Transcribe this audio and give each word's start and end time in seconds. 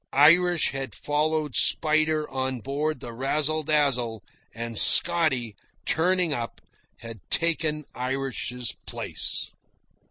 Irish 0.13 0.71
had 0.71 0.95
followed 0.95 1.55
Spider 1.55 2.27
on 2.27 2.59
board 2.59 2.99
the 3.01 3.13
Razzle 3.13 3.61
Dazzle, 3.61 4.23
and 4.51 4.75
Scotty, 4.75 5.55
turning 5.85 6.33
up, 6.33 6.59
had 7.01 7.19
taken 7.29 7.85
Irish's 7.93 8.71
place.) 8.87 9.51